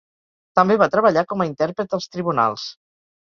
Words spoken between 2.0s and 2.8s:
tribunals.